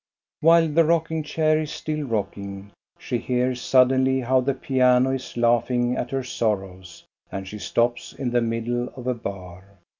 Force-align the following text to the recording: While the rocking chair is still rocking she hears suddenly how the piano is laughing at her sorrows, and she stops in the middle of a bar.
While 0.39 0.67
the 0.69 0.83
rocking 0.83 1.21
chair 1.21 1.59
is 1.59 1.69
still 1.69 2.07
rocking 2.07 2.71
she 2.97 3.19
hears 3.19 3.61
suddenly 3.61 4.21
how 4.21 4.41
the 4.41 4.55
piano 4.55 5.11
is 5.11 5.37
laughing 5.37 5.95
at 5.95 6.09
her 6.09 6.23
sorrows, 6.23 7.05
and 7.31 7.47
she 7.47 7.59
stops 7.59 8.11
in 8.11 8.31
the 8.31 8.41
middle 8.41 8.91
of 8.95 9.05
a 9.05 9.13
bar. 9.13 9.63